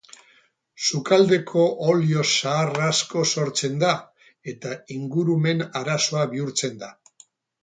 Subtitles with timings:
[0.85, 3.93] Sukaldeko olio zahar asko sortzen da
[4.55, 6.91] eta ingurumen arazoa bihurtzen da.